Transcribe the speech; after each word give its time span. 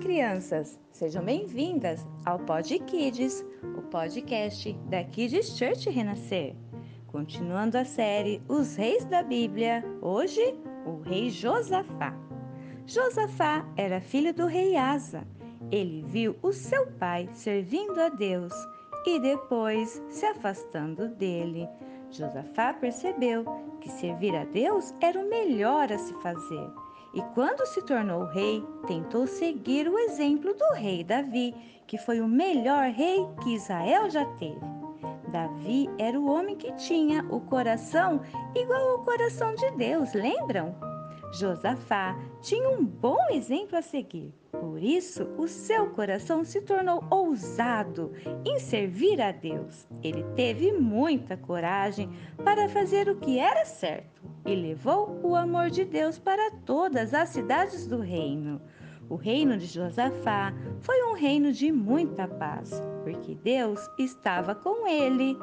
crianças! 0.00 0.80
Sejam 0.90 1.22
bem-vindas 1.22 2.06
ao 2.24 2.38
Pod 2.38 2.78
Kids, 2.86 3.44
o 3.76 3.82
podcast 3.82 4.72
da 4.88 5.04
Kids 5.04 5.58
Church 5.58 5.90
Renascer. 5.90 6.56
Continuando 7.06 7.76
a 7.76 7.84
série 7.84 8.40
Os 8.48 8.76
Reis 8.76 9.04
da 9.04 9.22
Bíblia, 9.22 9.84
hoje 10.00 10.54
o 10.86 11.02
rei 11.02 11.28
Josafá. 11.28 12.14
Josafá 12.86 13.66
era 13.76 14.00
filho 14.00 14.32
do 14.32 14.46
rei 14.46 14.74
Asa. 14.74 15.22
Ele 15.70 16.02
viu 16.08 16.34
o 16.42 16.50
seu 16.50 16.86
pai 16.92 17.28
servindo 17.34 18.00
a 18.00 18.08
Deus 18.08 18.54
e 19.06 19.20
depois 19.20 20.02
se 20.08 20.24
afastando 20.24 21.08
dele. 21.08 21.68
Josafá 22.10 22.72
percebeu 22.72 23.44
que 23.82 23.90
servir 23.90 24.34
a 24.34 24.44
Deus 24.44 24.94
era 25.02 25.20
o 25.20 25.28
melhor 25.28 25.92
a 25.92 25.98
se 25.98 26.14
fazer 26.22 26.89
e, 27.12 27.22
quando 27.34 27.66
se 27.66 27.82
tornou 27.82 28.24
rei, 28.24 28.64
tentou 28.86 29.26
seguir 29.26 29.88
o 29.88 29.98
exemplo 29.98 30.54
do 30.54 30.74
rei 30.74 31.02
Davi, 31.02 31.54
que 31.86 31.98
foi 31.98 32.20
o 32.20 32.28
melhor 32.28 32.90
rei 32.90 33.26
que 33.42 33.54
Israel 33.54 34.08
já 34.08 34.24
teve. 34.36 34.60
Davi 35.28 35.88
era 35.98 36.18
o 36.18 36.28
homem 36.28 36.56
que 36.56 36.72
tinha 36.72 37.24
o 37.30 37.40
coração 37.40 38.20
igual 38.54 38.90
ao 38.90 39.04
coração 39.04 39.54
de 39.54 39.70
Deus, 39.72 40.12
lembram? 40.12 40.74
Josafá 41.32 42.16
tinha 42.40 42.68
um 42.68 42.84
bom 42.84 43.18
exemplo 43.30 43.76
a 43.76 43.82
seguir. 43.82 44.34
Por 44.50 44.82
isso, 44.82 45.24
o 45.38 45.46
seu 45.46 45.90
coração 45.90 46.44
se 46.44 46.60
tornou 46.60 47.04
ousado 47.08 48.12
em 48.44 48.58
servir 48.58 49.20
a 49.20 49.30
Deus. 49.30 49.86
Ele 50.02 50.24
teve 50.34 50.72
muita 50.72 51.36
coragem 51.36 52.10
para 52.44 52.68
fazer 52.68 53.08
o 53.08 53.16
que 53.16 53.38
era 53.38 53.64
certo 53.64 54.29
e 54.44 54.54
levou 54.54 55.20
o 55.22 55.34
amor 55.34 55.70
de 55.70 55.84
Deus 55.84 56.18
para 56.18 56.50
todas 56.64 57.14
as 57.14 57.30
cidades 57.30 57.86
do 57.86 58.00
reino. 58.00 58.60
O 59.08 59.16
reino 59.16 59.58
de 59.58 59.66
Josafá 59.66 60.54
foi 60.80 61.02
um 61.02 61.14
reino 61.14 61.52
de 61.52 61.72
muita 61.72 62.28
paz, 62.28 62.80
porque 63.02 63.34
Deus 63.34 63.80
estava 63.98 64.54
com 64.54 64.86
ele. 64.86 65.36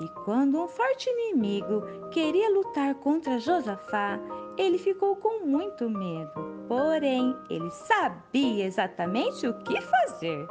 E 0.00 0.08
quando 0.24 0.62
um 0.62 0.68
forte 0.68 1.08
inimigo 1.08 1.82
queria 2.10 2.50
lutar 2.50 2.94
contra 2.96 3.38
Josafá, 3.38 4.20
ele 4.58 4.76
ficou 4.76 5.16
com 5.16 5.46
muito 5.46 5.88
medo. 5.88 6.30
Porém, 6.68 7.34
ele 7.48 7.70
sabia 7.70 8.66
exatamente 8.66 9.46
o 9.46 9.54
que 9.54 9.80
fazer. 9.80 10.46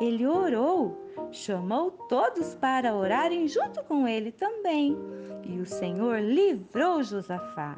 Ele 0.00 0.26
orou, 0.26 0.96
chamou 1.30 1.90
todos 1.90 2.54
para 2.54 2.94
orarem 2.94 3.48
junto 3.48 3.82
com 3.84 4.06
ele 4.06 4.30
também, 4.30 4.96
e 5.42 5.58
o 5.58 5.66
Senhor 5.66 6.20
livrou 6.20 7.02
Josafá. 7.02 7.76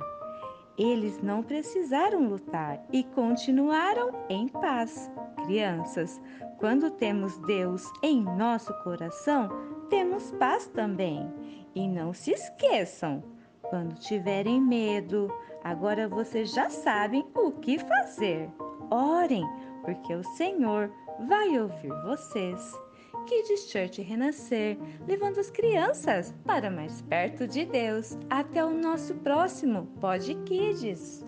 Eles 0.76 1.20
não 1.20 1.42
precisaram 1.42 2.28
lutar 2.28 2.80
e 2.92 3.02
continuaram 3.02 4.12
em 4.28 4.46
paz. 4.46 5.10
Crianças, 5.44 6.20
quando 6.58 6.90
temos 6.90 7.36
Deus 7.38 7.84
em 8.02 8.22
nosso 8.22 8.72
coração, 8.82 9.48
temos 9.90 10.30
paz 10.32 10.68
também. 10.68 11.28
E 11.74 11.86
não 11.86 12.12
se 12.12 12.30
esqueçam, 12.32 13.22
quando 13.62 13.98
tiverem 13.98 14.60
medo, 14.60 15.32
agora 15.62 16.08
vocês 16.08 16.52
já 16.52 16.70
sabem 16.70 17.26
o 17.34 17.50
que 17.52 17.78
fazer. 17.78 18.48
Orem, 18.90 19.44
porque 19.88 20.14
o 20.14 20.22
Senhor 20.22 20.90
vai 21.26 21.58
ouvir 21.58 21.88
vocês. 22.04 22.78
Kids 23.26 23.70
Church 23.70 24.02
Renascer, 24.02 24.76
levando 25.06 25.38
as 25.38 25.50
crianças 25.50 26.34
para 26.44 26.70
mais 26.70 27.00
perto 27.02 27.46
de 27.46 27.64
Deus. 27.64 28.18
Até 28.28 28.62
o 28.62 28.70
nosso 28.70 29.14
próximo 29.16 29.86
Pod 29.98 30.34
Kids. 30.44 31.27